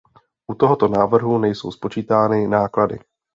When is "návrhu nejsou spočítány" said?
0.87-2.47